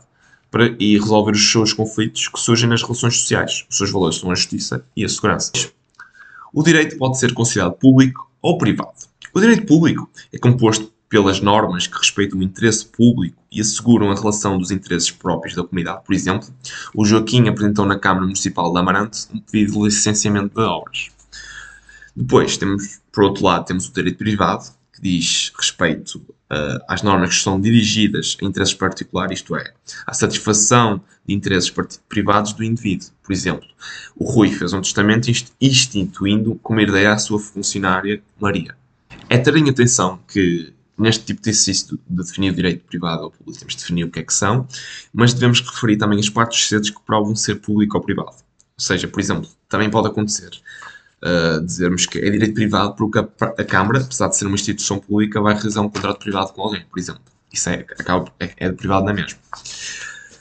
para, 0.50 0.74
e 0.78 0.98
resolver 0.98 1.32
os 1.32 1.52
seus 1.52 1.72
conflitos 1.72 2.28
que 2.28 2.40
surgem 2.40 2.68
nas 2.68 2.82
relações 2.82 3.18
sociais. 3.18 3.66
Os 3.68 3.76
seus 3.76 3.90
valores 3.90 4.16
são 4.16 4.30
a 4.30 4.34
justiça 4.34 4.84
e 4.96 5.04
a 5.04 5.08
segurança. 5.08 5.52
O 6.52 6.62
direito 6.62 6.96
pode 6.96 7.18
ser 7.18 7.34
considerado 7.34 7.74
público 7.74 8.30
ou 8.40 8.56
privado. 8.56 8.94
O 9.34 9.40
direito 9.40 9.66
público 9.66 10.08
é 10.32 10.38
composto 10.38 10.90
pelas 11.08 11.40
normas 11.40 11.86
que 11.86 11.96
respeitam 11.96 12.38
o 12.38 12.42
interesse 12.42 12.84
público 12.86 13.36
e 13.50 13.60
asseguram 13.60 14.10
a 14.10 14.14
relação 14.14 14.58
dos 14.58 14.70
interesses 14.70 15.10
próprios 15.10 15.54
da 15.54 15.62
comunidade. 15.62 16.04
Por 16.04 16.14
exemplo, 16.14 16.48
o 16.94 17.04
Joaquim 17.04 17.48
apresentou 17.48 17.86
na 17.86 17.98
Câmara 17.98 18.24
Municipal 18.24 18.72
de 18.72 18.78
Amarante 18.78 19.26
um 19.32 19.38
pedido 19.38 19.72
de 19.72 19.84
licenciamento 19.84 20.54
de 20.54 20.62
obras. 20.62 21.08
Depois, 22.14 22.56
temos, 22.56 23.00
por 23.12 23.24
outro 23.24 23.44
lado, 23.44 23.66
temos 23.66 23.88
o 23.88 23.92
direito 23.92 24.18
privado, 24.18 24.64
que 24.92 25.02
diz 25.02 25.52
respeito 25.56 26.16
uh, 26.16 26.82
às 26.88 27.02
normas 27.02 27.36
que 27.36 27.42
são 27.42 27.60
dirigidas 27.60 28.36
a 28.40 28.44
interesses 28.44 28.74
particulares, 28.74 29.40
isto 29.40 29.54
é, 29.54 29.72
à 30.06 30.14
satisfação 30.14 31.02
de 31.26 31.34
interesses 31.34 31.72
privados 32.08 32.52
do 32.54 32.64
indivíduo. 32.64 33.08
Por 33.22 33.32
exemplo, 33.32 33.68
o 34.16 34.24
Rui 34.24 34.50
fez 34.50 34.72
um 34.72 34.80
testamento 34.80 35.30
instituindo 35.60 36.54
como 36.62 36.80
herdeira 36.80 37.12
a 37.12 37.18
sua 37.18 37.38
funcionária 37.38 38.22
Maria. 38.40 38.74
É 39.28 39.36
ter 39.36 39.56
em 39.56 39.68
atenção 39.68 40.20
que 40.26 40.72
neste 40.98 41.24
tipo 41.24 41.42
de 41.42 41.50
exercício 41.50 41.98
de 42.08 42.24
definir 42.24 42.54
direito 42.54 42.84
privado 42.86 43.24
ou 43.24 43.30
público, 43.30 43.58
temos 43.58 43.74
de 43.74 43.80
definir 43.80 44.04
o 44.04 44.10
que 44.10 44.20
é 44.20 44.22
que 44.22 44.32
são, 44.32 44.66
mas 45.12 45.34
devemos 45.34 45.60
referir 45.60 45.96
também 45.96 46.18
as 46.18 46.30
partes 46.30 46.60
sociedades 46.60 46.90
que 46.90 47.00
provam 47.02 47.34
ser 47.36 47.56
público 47.56 47.96
ou 47.96 48.02
privado. 48.02 48.30
Ou 48.30 48.84
seja, 48.84 49.06
por 49.08 49.20
exemplo, 49.20 49.48
também 49.68 49.90
pode 49.90 50.08
acontecer 50.08 50.50
uh, 51.22 51.64
dizermos 51.64 52.06
que 52.06 52.18
é 52.18 52.30
direito 52.30 52.54
privado 52.54 52.94
porque 52.94 53.18
a, 53.18 53.22
a, 53.22 53.64
Câmara, 53.64 54.00
apesar 54.00 54.28
de 54.28 54.36
ser 54.36 54.46
uma 54.46 54.54
instituição 54.54 54.98
pública, 54.98 55.40
vai 55.40 55.54
realizar 55.54 55.82
um 55.82 55.88
contrato 55.88 56.18
privado 56.18 56.52
com 56.52 56.62
alguém, 56.62 56.84
por 56.84 56.98
exemplo. 56.98 57.22
Isso 57.52 57.68
é, 57.68 57.86
acaba, 57.98 58.32
é, 58.40 58.52
é 58.56 58.68
de 58.68 58.76
privado 58.76 59.06
na 59.06 59.12
mesma. 59.12 59.38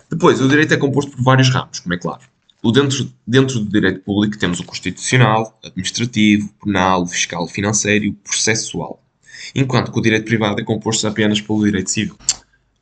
Depois, 0.09 0.39
o 0.41 0.47
direito 0.47 0.73
é 0.73 0.77
composto 0.77 1.11
por 1.11 1.23
vários 1.23 1.49
ramos, 1.49 1.79
como 1.79 1.93
é 1.93 1.97
claro. 1.97 2.21
O 2.61 2.71
dentro, 2.71 3.11
dentro 3.27 3.59
do 3.59 3.69
direito 3.69 4.01
público 4.01 4.37
temos 4.37 4.59
o 4.59 4.63
constitucional, 4.63 5.57
administrativo, 5.63 6.49
penal, 6.63 7.05
fiscal, 7.05 7.47
financeiro 7.47 8.05
e 8.05 8.09
o 8.09 8.13
processual 8.13 9.04
enquanto 9.53 9.91
que 9.91 9.99
o 9.99 10.01
direito 10.01 10.25
privado 10.25 10.59
é 10.59 10.63
composto 10.63 11.07
apenas 11.07 11.41
pelo 11.41 11.63
direito 11.63 11.89
civil. 11.89 12.17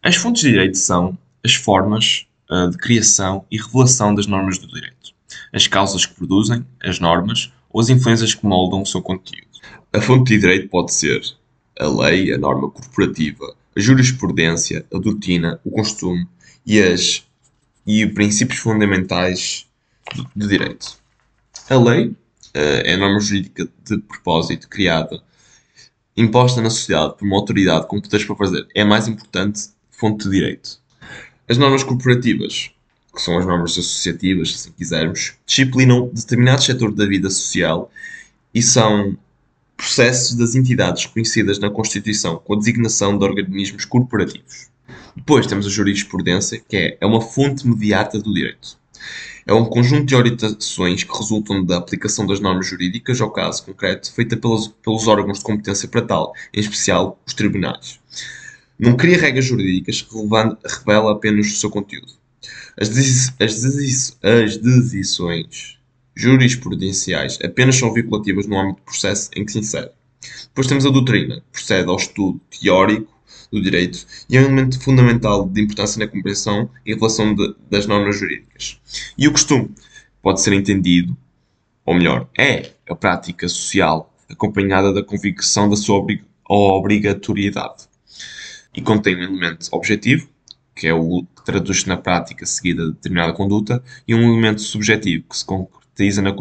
As 0.02 0.16
fontes 0.16 0.42
de 0.42 0.50
direito 0.50 0.78
são 0.78 1.18
as 1.44 1.54
formas 1.54 2.26
uh, 2.50 2.70
de 2.70 2.78
criação 2.78 3.46
e 3.50 3.58
revelação 3.58 4.14
das 4.14 4.28
normas 4.28 4.58
do 4.58 4.68
direito, 4.68 5.14
as 5.52 5.68
causas 5.68 6.06
que 6.06 6.14
produzem 6.14 6.66
as 6.82 7.00
normas 7.00 7.52
ou 7.70 7.82
as 7.82 7.90
influências 7.90 8.34
que 8.34 8.46
moldam 8.46 8.82
o 8.82 8.86
seu 8.86 9.02
conteúdo. 9.02 9.48
A 9.92 10.02
fonte 10.02 10.34
de 10.34 10.40
direito 10.40 10.70
pode 10.70 10.94
ser 10.94 11.22
a 11.80 11.88
lei, 11.88 12.34
a 12.34 12.38
norma 12.38 12.70
corporativa, 12.70 13.56
a 13.76 13.80
jurisprudência, 13.80 14.86
a 14.94 14.98
doutrina, 14.98 15.60
o 15.64 15.72
costume 15.72 16.28
e 16.66 16.82
as 16.82 17.24
e 17.86 18.06
princípios 18.08 18.60
fundamentais 18.60 19.68
do, 20.16 20.28
do 20.36 20.48
direito. 20.48 20.98
A 21.70 21.76
lei 21.76 22.08
uh, 22.08 22.16
é 22.54 22.94
a 22.94 22.98
norma 22.98 23.20
jurídica 23.20 23.68
de 23.84 23.98
propósito 24.00 24.70
criada 24.70 25.22
imposta 26.16 26.62
na 26.62 26.70
sociedade 26.70 27.16
por 27.18 27.26
uma 27.26 27.38
autoridade 27.38 27.88
com 27.88 28.00
poderes 28.00 28.26
para 28.26 28.36
fazer 28.36 28.68
é 28.76 28.82
a 28.82 28.86
mais 28.86 29.08
importante 29.08 29.70
fonte 29.90 30.26
de 30.26 30.32
direito. 30.32 30.80
As 31.50 31.58
normas 31.58 31.84
corporativas, 31.84 32.72
que 33.14 33.22
são 33.22 33.38
as 33.38 33.46
normas 33.46 33.72
associativas, 33.72 34.60
se 34.60 34.72
quisermos, 34.72 35.34
disciplinam 35.46 36.10
determinado 36.14 36.64
setor 36.64 36.92
da 36.92 37.06
vida 37.06 37.30
social 37.30 37.92
e 38.54 38.62
são 38.62 39.18
processos 39.76 40.36
das 40.36 40.56
entidades 40.56 41.06
reconhecidas 41.06 41.60
na 41.60 41.70
Constituição 41.70 42.38
com 42.38 42.54
a 42.54 42.58
designação 42.58 43.18
de 43.18 43.26
organismos 43.26 43.86
corporativos. 43.86 44.70
Depois 45.16 45.46
temos 45.46 45.66
a 45.66 45.70
jurisprudência, 45.70 46.62
que 46.68 46.78
é, 46.78 46.98
é 47.02 47.06
uma 47.06 47.22
fonte 47.22 47.66
imediata 47.66 48.20
do 48.20 48.34
direito. 48.34 48.78
É 49.46 49.54
um 49.54 49.66
conjunto 49.66 50.06
de 50.06 50.16
orientações 50.16 51.04
que 51.04 51.18
resultam 51.18 51.66
da 51.66 51.78
aplicação 51.78 52.26
das 52.26 52.40
normas 52.40 52.68
jurídicas 52.68 53.20
ao 53.20 53.32
caso 53.32 53.66
concreto, 53.66 54.14
feita 54.14 54.38
pelos, 54.38 54.68
pelos 54.68 55.08
órgãos 55.08 55.40
de 55.40 55.44
competência 55.44 55.88
para 55.88 56.02
tal, 56.02 56.34
em 56.54 56.60
especial 56.60 57.20
os 57.26 57.34
tribunais. 57.34 58.00
Não 58.80 58.96
cria 58.96 59.18
regras 59.18 59.46
jurídicas, 59.46 60.06
revela 60.66 61.12
apenas 61.12 61.48
o 61.48 61.56
seu 61.56 61.70
conteúdo. 61.70 62.14
As, 62.80 62.90
as, 63.40 64.18
as 64.24 64.58
decisões 64.58 65.78
jurisprudenciais 66.16 67.38
apenas 67.44 67.76
são 67.76 67.94
vinculativas 67.94 68.48
no 68.48 68.60
âmbito 68.60 68.80
do 68.80 68.86
processo 68.86 69.30
em 69.36 69.46
que 69.46 69.52
se 69.52 69.60
insere. 69.60 69.92
Depois 70.48 70.68
temos 70.68 70.86
a 70.86 70.90
doutrina, 70.90 71.44
procede 71.52 71.90
ao 71.90 71.98
estudo 71.98 72.40
teórico 72.50 73.13
do 73.54 73.62
direito 73.62 74.06
e 74.28 74.36
é 74.36 74.42
um 74.42 74.46
elemento 74.46 74.80
fundamental 74.82 75.48
de 75.48 75.62
importância 75.62 76.00
na 76.00 76.08
compreensão 76.08 76.70
e 76.84 76.92
revelação 76.92 77.36
de, 77.36 77.56
das 77.70 77.86
normas 77.86 78.18
jurídicas. 78.18 78.80
E 79.16 79.28
o 79.28 79.32
costume 79.32 79.70
pode 80.22 80.42
ser 80.42 80.54
entendido, 80.54 81.16
ou 81.86 81.94
melhor, 81.94 82.28
é 82.38 82.72
a 82.90 82.96
prática 82.96 83.48
social 83.48 84.12
acompanhada 84.28 84.92
da 84.92 85.04
convicção 85.04 85.70
da 85.70 85.76
sua 85.76 85.98
obrig 85.98 86.24
obrigatoriedade 86.46 87.88
e 88.76 88.82
contém 88.82 89.16
um 89.16 89.24
elemento 89.24 89.70
objetivo, 89.72 90.28
que 90.76 90.88
é 90.88 90.94
o 90.94 91.24
que 91.36 91.46
traduz-se 91.46 91.88
na 91.88 91.96
prática 91.96 92.46
seguida 92.46 92.86
de 92.86 92.92
determinada 92.94 93.34
conduta, 93.34 93.84
e 94.08 94.14
um 94.14 94.22
elemento 94.22 94.62
subjetivo, 94.62 95.26
que 95.30 95.38
se 95.38 95.46
concretiza 95.46 96.22
na 96.22 96.34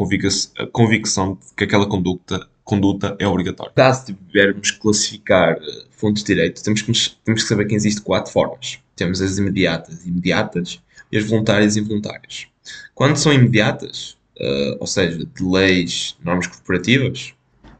convicção 0.71 1.35
de 1.35 1.53
que 1.55 1.63
aquela 1.63 1.87
conduta 1.87 2.47
conduta 2.63 3.15
é 3.19 3.27
obrigatória. 3.27 3.73
Caso 3.75 4.05
tivermos 4.05 4.71
que 4.71 4.79
classificar 4.79 5.57
uh, 5.57 5.85
fontes 5.91 6.23
de 6.23 6.33
direito, 6.33 6.63
temos 6.63 6.81
que, 6.81 6.91
temos 7.23 7.43
que 7.43 7.47
saber 7.49 7.65
que 7.65 7.75
existem 7.75 8.03
quatro 8.03 8.31
formas. 8.31 8.79
Temos 8.95 9.21
as 9.21 9.37
imediatas 9.37 10.05
e 10.05 10.09
imediatas 10.09 10.81
e 11.11 11.17
as 11.17 11.25
voluntárias 11.25 11.75
e 11.75 11.79
involuntárias. 11.79 12.47
Quando 12.95 13.17
são 13.17 13.33
imediatas, 13.33 14.17
uh, 14.39 14.77
ou 14.79 14.87
seja, 14.87 15.17
de 15.17 15.43
leis, 15.43 16.15
normas 16.23 16.47
corporativas, 16.47 17.33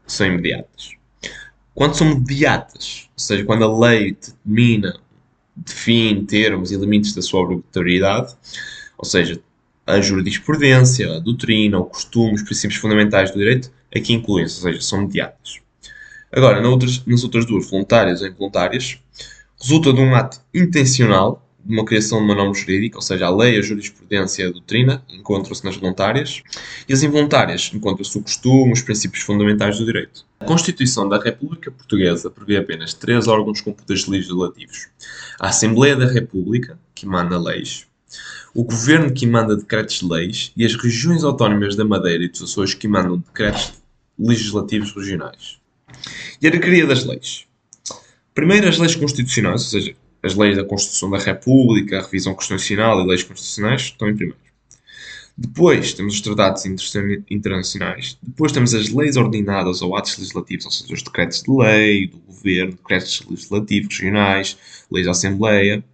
são 0.06 0.26
imediatas. 0.26 0.90
Quando 1.74 1.96
são 1.96 2.14
mediatas, 2.14 3.08
ou 3.16 3.18
seja, 3.18 3.44
quando 3.44 3.64
a 3.64 3.78
lei 3.78 4.12
determina, 4.12 5.00
define 5.56 6.24
termos 6.24 6.70
e 6.70 6.76
limites 6.76 7.14
da 7.14 7.22
sua 7.22 7.40
obrigatoriedade, 7.40 8.34
ou 8.98 9.04
seja, 9.04 9.40
a 9.86 10.00
jurisprudência, 10.00 11.16
a 11.16 11.18
doutrina, 11.18 11.78
o 11.78 11.84
costume, 11.84 12.34
os 12.34 12.42
princípios 12.42 12.80
fundamentais 12.80 13.30
do 13.30 13.38
direito, 13.38 13.70
aqui 13.94 14.12
incluem-se, 14.12 14.56
ou 14.56 14.62
seja, 14.62 14.80
são 14.80 15.02
mediatas. 15.02 15.60
Agora, 16.32 16.60
nas 16.60 16.70
outras, 16.70 17.04
nas 17.06 17.22
outras 17.22 17.46
duas, 17.46 17.70
voluntárias 17.70 18.20
ou 18.20 18.26
involuntárias, 18.26 18.98
resulta 19.60 19.92
de 19.92 20.00
um 20.00 20.14
ato 20.14 20.40
intencional 20.52 21.44
de 21.64 21.72
uma 21.72 21.84
criação 21.84 22.18
de 22.18 22.24
uma 22.24 22.34
norma 22.34 22.52
jurídica, 22.52 22.96
ou 22.96 23.02
seja, 23.02 23.26
a 23.26 23.30
lei, 23.34 23.58
a 23.58 23.62
jurisprudência 23.62 24.46
a 24.46 24.50
doutrina 24.50 25.02
encontram-se 25.08 25.64
nas 25.64 25.76
voluntárias, 25.76 26.42
e 26.86 26.92
as 26.92 27.02
involuntárias 27.02 27.70
encontram-se 27.72 28.18
o 28.18 28.22
costume, 28.22 28.72
os 28.72 28.82
princípios 28.82 29.22
fundamentais 29.22 29.78
do 29.78 29.86
direito. 29.86 30.26
A 30.40 30.44
Constituição 30.44 31.08
da 31.08 31.18
República 31.18 31.70
Portuguesa 31.70 32.28
prevê 32.28 32.58
apenas 32.58 32.92
três 32.92 33.26
órgãos 33.26 33.62
com 33.62 33.72
poderes 33.72 34.06
legislativos: 34.06 34.88
a 35.40 35.48
Assembleia 35.48 35.96
da 35.96 36.06
República, 36.06 36.78
que 36.94 37.06
emana 37.06 37.38
leis, 37.38 37.86
o 38.54 38.62
Governo 38.62 39.12
que 39.12 39.26
manda 39.26 39.56
decretos-leis 39.56 40.52
e 40.56 40.64
as 40.64 40.74
regiões 40.74 41.24
autónomas 41.24 41.74
da 41.74 41.84
Madeira 41.84 42.24
e 42.24 42.28
dos 42.28 42.42
Açores 42.42 42.74
que 42.74 42.86
mandam 42.86 43.18
decretos 43.18 43.72
legislativos 44.18 44.94
regionais. 44.94 45.60
Hierarquia 46.42 46.86
das 46.86 47.04
leis. 47.04 47.46
Primeiro, 48.34 48.68
as 48.68 48.78
leis 48.78 48.94
constitucionais, 48.94 49.62
ou 49.62 49.68
seja, 49.68 49.96
as 50.22 50.34
leis 50.34 50.56
da 50.56 50.64
Constituição 50.64 51.10
da 51.10 51.18
República, 51.18 51.98
a 51.98 52.02
revisão 52.02 52.34
constitucional 52.34 53.00
e 53.00 53.06
leis 53.06 53.22
constitucionais 53.22 53.82
estão 53.82 54.08
em 54.08 54.16
primeiro. 54.16 54.44
Depois 55.36 55.92
temos 55.92 56.14
os 56.14 56.20
tratados 56.20 56.64
internacionais. 57.28 58.16
Depois 58.22 58.52
temos 58.52 58.72
as 58.72 58.88
leis 58.88 59.16
ordenadas 59.16 59.82
ou 59.82 59.96
atos 59.96 60.16
legislativos, 60.16 60.64
ou 60.64 60.70
seja, 60.70 60.94
os 60.94 61.02
decretos 61.02 61.42
de 61.42 61.50
lei 61.50 62.06
do 62.06 62.18
governo, 62.18 62.72
decretos 62.72 63.20
legislativos 63.28 63.98
regionais, 63.98 64.56
leis 64.90 65.06
da 65.06 65.12
Assembleia. 65.12 65.84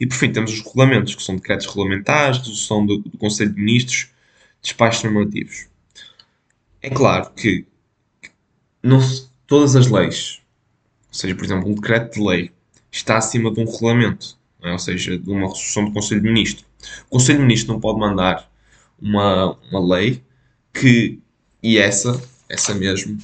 E 0.00 0.06
por 0.06 0.16
fim 0.16 0.32
temos 0.32 0.52
os 0.52 0.62
regulamentos, 0.62 1.14
que 1.14 1.22
são 1.22 1.36
decretos 1.36 1.66
regulamentares, 1.66 2.38
resolução 2.38 2.84
do, 2.84 2.98
do 2.98 3.16
Conselho 3.18 3.52
de 3.52 3.60
Ministros, 3.60 4.08
despachos 4.60 5.04
normativos. 5.04 5.67
É 6.80 6.90
claro 6.90 7.30
que 7.30 7.66
não, 8.82 9.00
todas 9.46 9.74
as 9.74 9.88
leis, 9.88 10.40
ou 11.08 11.14
seja, 11.14 11.34
por 11.34 11.44
exemplo, 11.44 11.68
um 11.68 11.74
decreto 11.74 12.14
de 12.14 12.26
lei, 12.26 12.52
está 12.90 13.18
acima 13.18 13.50
de 13.52 13.60
um 13.60 13.64
regulamento, 13.64 14.38
é? 14.62 14.72
ou 14.72 14.78
seja, 14.78 15.18
de 15.18 15.30
uma 15.30 15.48
resolução 15.48 15.84
do 15.86 15.92
Conselho 15.92 16.20
de 16.20 16.28
Ministros. 16.28 16.66
O 17.06 17.10
Conselho 17.10 17.38
de 17.38 17.44
Ministros 17.44 17.74
não 17.74 17.80
pode 17.80 17.98
mandar 17.98 18.48
uma, 19.00 19.58
uma 19.70 19.96
lei 19.96 20.22
que, 20.72 21.20
e 21.62 21.78
essa, 21.78 22.20
essa 22.48 22.74
mesmo, 22.74 23.18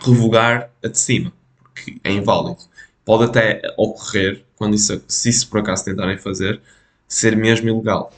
revogar 0.00 0.70
a 0.82 0.88
de 0.88 0.98
cima, 0.98 1.32
porque 1.62 1.98
é 2.04 2.12
inválido. 2.12 2.58
Pode 3.04 3.24
até 3.24 3.62
ocorrer, 3.76 4.44
quando 4.56 4.74
isso, 4.74 5.02
se 5.08 5.30
isso 5.30 5.48
por 5.48 5.60
acaso 5.60 5.84
tentarem 5.84 6.18
fazer, 6.18 6.60
ser 7.08 7.36
mesmo 7.36 7.68
ilegal. 7.68 8.12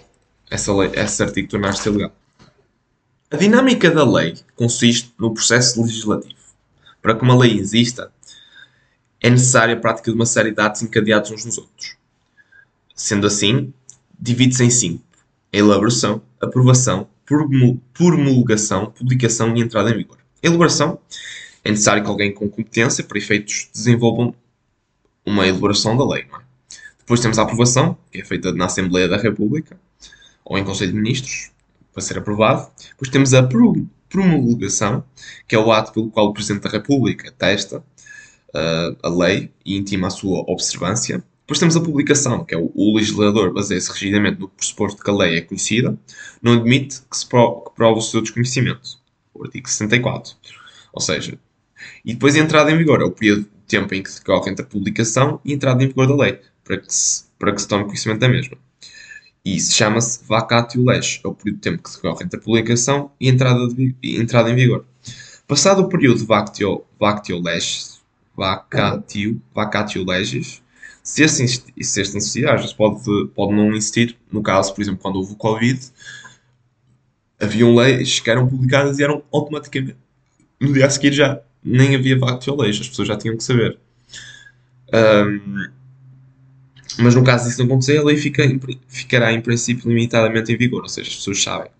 Essa 0.50 0.74
lei, 0.74 0.90
esse 0.94 1.22
artigo 1.22 1.48
tornar-se 1.48 1.88
ilegal. 1.88 2.12
A 3.32 3.36
dinâmica 3.38 3.90
da 3.90 4.04
lei 4.04 4.36
consiste 4.54 5.14
no 5.18 5.32
processo 5.32 5.80
legislativo. 5.80 6.34
Para 7.00 7.14
que 7.16 7.22
uma 7.22 7.34
lei 7.34 7.58
exista, 7.58 8.12
é 9.22 9.30
necessária 9.30 9.74
a 9.74 9.80
prática 9.80 10.10
de 10.10 10.14
uma 10.14 10.26
série 10.26 10.50
de 10.50 10.60
atos 10.60 10.82
encadeados 10.82 11.30
uns 11.30 11.46
nos 11.46 11.56
outros. 11.56 11.96
Sendo 12.94 13.26
assim, 13.26 13.72
divide-se 14.20 14.62
em 14.62 14.68
cinco 14.70 15.02
elaboração, 15.50 16.22
aprovação, 16.40 17.08
promulgação, 17.94 18.90
publicação 18.90 19.56
e 19.56 19.60
entrada 19.60 19.90
em 19.90 19.96
vigor. 19.96 20.18
elaboração 20.42 20.98
é 21.64 21.70
necessário 21.70 22.02
que 22.02 22.08
alguém 22.08 22.32
com 22.32 22.48
competência 22.48 23.04
para 23.04 23.18
efeitos 23.18 23.68
desenvolva 23.72 24.34
uma 25.24 25.46
elaboração 25.46 25.96
da 25.96 26.06
lei. 26.06 26.22
É? 26.22 26.42
Depois 26.98 27.20
temos 27.20 27.38
a 27.38 27.42
aprovação, 27.42 27.96
que 28.10 28.20
é 28.20 28.24
feita 28.24 28.52
na 28.52 28.66
Assembleia 28.66 29.08
da 29.08 29.16
República 29.16 29.78
ou 30.44 30.58
em 30.58 30.64
Conselho 30.64 30.92
de 30.92 30.98
Ministros, 30.98 31.51
para 31.92 32.02
ser 32.02 32.18
aprovado. 32.18 32.70
Depois 32.90 33.10
temos 33.10 33.34
a 33.34 33.48
promulgação, 34.08 35.04
que 35.46 35.54
é 35.54 35.58
o 35.58 35.70
ato 35.70 35.92
pelo 35.92 36.10
qual 36.10 36.26
o 36.26 36.32
Presidente 36.32 36.62
da 36.62 36.70
República 36.70 37.32
testa 37.32 37.78
uh, 37.78 38.96
a 39.02 39.08
lei 39.08 39.50
e 39.64 39.76
intima 39.76 40.06
a 40.06 40.10
sua 40.10 40.40
observância. 40.46 41.22
Depois 41.40 41.58
temos 41.58 41.76
a 41.76 41.80
publicação, 41.80 42.44
que 42.44 42.54
é 42.54 42.58
o, 42.58 42.70
o 42.74 42.96
legislador 42.96 43.52
baseia-se 43.52 43.92
rigidamente 43.92 44.40
no 44.40 44.48
pressuposto 44.48 45.02
que 45.02 45.10
a 45.10 45.14
lei 45.14 45.38
é 45.38 45.40
conhecida, 45.40 45.98
não 46.40 46.54
admite 46.54 47.02
que 47.10 47.16
se 47.16 47.26
prove, 47.26 47.64
que 47.64 47.74
prove 47.74 47.98
o 47.98 48.02
seu 48.02 48.22
desconhecimento. 48.22 49.00
O 49.34 49.44
artigo 49.44 49.68
64. 49.68 50.34
Ou 50.92 51.00
seja, 51.00 51.38
e 52.04 52.12
depois 52.12 52.36
a 52.36 52.38
entrada 52.38 52.70
em 52.70 52.76
vigor, 52.76 53.00
é 53.00 53.04
o 53.04 53.10
período 53.10 53.42
de 53.42 53.48
tempo 53.66 53.94
em 53.94 54.02
que 54.02 54.12
decorre 54.12 54.50
entre 54.50 54.64
a 54.64 54.68
publicação 54.68 55.40
e 55.44 55.52
a 55.52 55.54
entrada 55.54 55.82
em 55.82 55.88
vigor 55.88 56.06
da 56.06 56.14
lei, 56.14 56.40
para 56.64 56.78
que 56.78 56.94
se, 56.94 57.24
para 57.38 57.52
que 57.52 57.60
se 57.60 57.68
tome 57.68 57.84
conhecimento 57.84 58.20
da 58.20 58.28
mesma. 58.28 58.56
E 59.44 59.56
isso 59.56 59.74
chama-se 59.74 60.24
vacatio 60.24 60.84
legis, 60.84 61.20
é 61.24 61.28
o 61.28 61.34
período 61.34 61.56
de 61.56 61.62
tempo 61.62 61.82
que 61.82 61.90
decorre 61.90 62.24
entre 62.24 62.38
a 62.38 62.42
publicação 62.42 63.10
e 63.20 63.28
a 63.28 63.32
entrada, 63.32 63.68
de, 63.68 63.96
e 64.02 64.16
entrada 64.16 64.50
em 64.50 64.54
vigor. 64.54 64.84
Passado 65.48 65.82
o 65.82 65.88
período 65.88 66.18
de 66.18 66.26
vacatio, 66.26 66.84
vacatio 66.98 67.40
legis, 67.40 68.00
vacatio, 68.36 69.42
vacatio 69.52 70.04
legis, 70.06 70.62
se 71.02 71.24
este, 71.24 71.46
se 71.48 72.00
este 72.00 72.16
insistir, 72.16 72.48
às 72.48 72.60
vezes 72.60 72.72
pode, 72.72 73.02
pode 73.34 73.52
não 73.52 73.74
insistir. 73.74 74.16
No 74.30 74.42
caso, 74.42 74.72
por 74.72 74.80
exemplo, 74.80 75.00
quando 75.00 75.16
houve 75.16 75.32
o 75.32 75.36
Covid, 75.36 75.80
haviam 77.40 77.74
leis 77.74 78.20
que 78.20 78.30
eram 78.30 78.46
publicadas 78.46 78.98
e 78.98 79.02
eram 79.02 79.22
automaticamente. 79.32 79.96
No 80.60 80.72
dia 80.72 80.86
a 80.86 80.90
seguir 80.90 81.12
já 81.12 81.40
nem 81.64 81.96
havia 81.96 82.16
vacatio 82.18 82.56
leis, 82.56 82.80
as 82.80 82.88
pessoas 82.88 83.08
já 83.08 83.16
tinham 83.16 83.36
que 83.36 83.42
saber. 83.42 83.78
Um, 84.94 85.68
mas 86.98 87.14
no 87.14 87.24
caso 87.24 87.48
disso 87.48 87.58
não 87.60 87.66
acontecer, 87.66 87.98
a 87.98 88.04
lei 88.04 88.16
fica, 88.16 88.42
ficará 88.88 89.32
em 89.32 89.40
princípio 89.40 89.88
limitadamente 89.88 90.52
em 90.52 90.56
vigor, 90.56 90.82
ou 90.82 90.88
seja, 90.88 91.08
as 91.08 91.16
pessoas 91.16 91.42
sabem. 91.42 91.70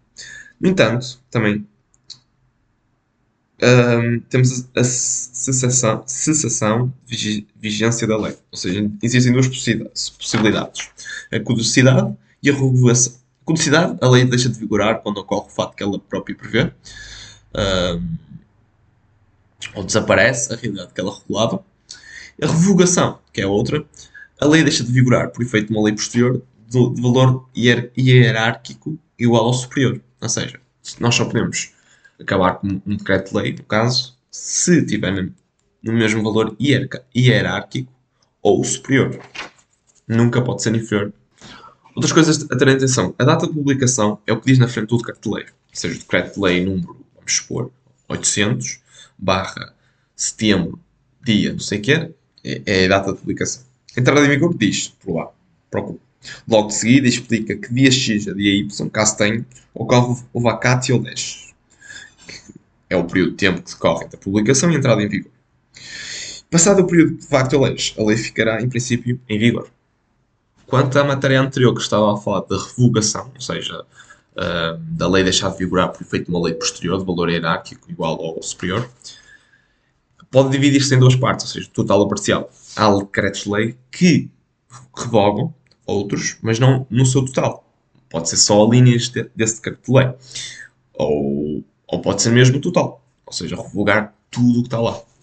No 0.61 0.69
entanto, 0.69 1.19
também 1.31 1.67
um, 3.63 4.19
temos 4.29 4.69
a 4.77 4.83
cessação, 4.83 6.03
cessação 6.05 6.93
de 7.07 7.47
vigência 7.61 8.07
da 8.09 8.17
lei. 8.17 8.37
Ou 8.51 8.59
seja, 8.59 8.91
existem 9.01 9.33
duas 9.33 9.47
possibilidades: 9.47 10.91
a 11.33 11.39
caducidade 11.39 12.13
e 12.43 12.51
a 12.51 12.53
revogação. 12.53 13.15
A 13.43 13.47
caducidade, 13.47 13.99
a 14.01 14.09
lei 14.09 14.25
deixa 14.25 14.49
de 14.49 14.59
vigorar 14.59 15.01
quando 15.01 15.19
ocorre 15.19 15.47
o 15.47 15.51
fato 15.51 15.77
que 15.77 15.83
ela 15.83 15.99
própria 15.99 16.35
prevê, 16.35 16.73
um, 17.55 18.17
ou 19.75 19.85
desaparece 19.85 20.53
a 20.53 20.57
realidade 20.57 20.93
que 20.93 21.01
ela 21.01 21.17
regulava. 21.17 21.65
A 22.43 22.47
revogação, 22.47 23.21
que 23.33 23.41
é 23.41 23.47
outra, 23.47 23.85
a 24.43 24.45
lei 24.45 24.65
deixa 24.65 24.83
de 24.83 24.91
vigorar 24.91 25.31
por 25.31 25.41
efeito 25.43 25.69
de 25.69 25.73
uma 25.73 25.85
lei 25.85 25.95
posterior 25.95 26.43
de 26.69 27.01
valor 27.01 27.49
hierárquico 27.57 28.99
igual 29.17 29.45
ao 29.45 29.55
superior. 29.55 30.01
Ou 30.21 30.29
seja, 30.29 30.59
nós 30.99 31.15
só 31.15 31.25
podemos 31.27 31.73
acabar 32.21 32.55
com 32.55 32.67
um 32.85 32.97
decreto-lei, 32.97 33.53
no 33.53 33.63
caso, 33.63 34.19
se 34.33 34.85
tiver 34.85 35.31
no 35.81 35.93
mesmo 35.93 36.25
valor 36.25 36.57
hierárquico 36.61 37.93
ou 38.43 38.65
superior. 38.65 39.21
Nunca 40.09 40.43
pode 40.43 40.63
ser 40.63 40.75
inferior. 40.75 41.13
Outras 41.95 42.13
coisas 42.13 42.45
a 42.51 42.57
ter 42.57 42.69
atenção. 42.69 43.15
A 43.19 43.25
data 43.25 43.47
de 43.47 43.53
publicação 43.53 44.19
é 44.27 44.33
o 44.33 44.41
que 44.41 44.47
diz 44.47 44.59
na 44.59 44.67
frente 44.67 44.89
do 44.89 44.97
decreto-lei. 44.97 45.45
Ou 45.45 45.51
seja, 45.73 45.95
o 45.95 45.99
decreto-lei 45.99 46.65
número, 46.65 46.97
vamos 47.15 47.37
supor, 47.37 47.71
800, 48.09 48.81
barra 49.17 49.73
setembro, 50.17 50.81
dia, 51.23 51.53
não 51.53 51.61
sei 51.61 51.79
o 51.79 51.83
que 51.83 51.93
é, 51.93 52.11
é 52.43 52.87
a 52.87 52.89
data 52.89 53.13
de 53.13 53.19
publicação. 53.19 53.72
Entrada 53.97 54.25
em 54.25 54.29
vigor 54.29 54.57
diz, 54.57 54.89
por 54.89 55.17
lá, 55.17 55.31
procura. 55.71 55.99
Logo 56.49 56.69
de 56.69 56.75
seguida 56.75 57.09
explica 57.09 57.57
que 57.57 57.73
dia 57.75 57.91
X 57.91 58.29
a 58.29 58.33
dia 58.33 58.55
Y, 58.55 58.89
caso 58.91 59.17
tenha, 59.17 59.45
ocorre 59.75 60.23
o 60.33 60.41
vacatio 60.41 61.01
legis 61.01 61.53
é 62.93 62.97
o 62.97 63.05
período 63.05 63.31
de 63.31 63.37
tempo 63.37 63.63
que 63.63 63.73
decorre 63.73 64.05
entre 64.05 64.17
a 64.17 64.21
publicação 64.21 64.71
e 64.71 64.75
a 64.75 64.79
entrada 64.79 65.03
em 65.03 65.09
vigor. 65.09 65.33
Passado 66.51 66.83
o 66.83 66.87
período 66.87 67.17
de 67.17 67.27
facto 67.27 67.57
a 67.57 67.61
lei, 67.61 67.77
a 67.99 68.03
lei 68.03 68.17
ficará, 68.17 68.61
em 68.61 68.69
princípio, 68.69 69.19
em 69.29 69.39
vigor. 69.39 69.69
Quanto 70.67 70.99
à 70.99 71.05
matéria 71.05 71.41
anterior 71.41 71.75
que 71.75 71.81
estava 71.81 72.13
a 72.13 72.17
falar 72.19 72.41
da 72.43 72.57
revogação, 72.57 73.31
ou 73.35 73.41
seja, 73.41 73.81
uh, 73.81 74.77
da 74.79 75.09
lei 75.09 75.25
deixar 75.25 75.51
de 75.51 75.59
vigorar 75.59 75.89
por 75.89 76.03
efeito 76.03 76.27
de 76.27 76.31
uma 76.31 76.45
lei 76.45 76.55
posterior 76.55 76.99
de 76.99 77.07
valor 77.07 77.31
hierárquico 77.31 77.91
igual 77.91 78.23
ao 78.23 78.43
superior, 78.43 78.87
pode 80.31 80.51
dividir-se 80.51 80.95
em 80.95 80.99
duas 80.99 81.17
partes, 81.17 81.47
ou 81.47 81.53
seja, 81.53 81.71
total 81.73 82.01
ou 82.01 82.09
parcial. 82.09 82.51
Há 82.77 82.95
decretos-lei 82.95 83.77
que 83.91 84.31
revogam 84.97 85.55
outros, 85.87 86.37
mas 86.43 86.59
não 86.59 86.87
no 86.91 87.05
seu 87.05 87.25
total. 87.25 87.65
Pode 88.09 88.29
ser 88.29 88.37
só 88.37 88.67
linhas 88.67 89.09
de, 89.09 89.31
desse 89.35 89.57
decreto 89.57 89.87
de 89.87 89.99
lei. 89.99 90.15
Ou 90.95 91.65
ou 91.93 92.01
pode 92.01 92.23
ser 92.23 92.31
mesmo 92.31 92.59
total, 92.59 93.05
ou 93.27 93.33
seja, 93.35 93.55
revogar 93.55 94.15
tudo 94.31 94.61
o 94.61 94.63
que 94.63 94.69
está 94.69 94.81
lá. 94.81 94.99